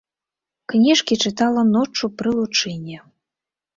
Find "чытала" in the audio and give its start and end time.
1.27-1.61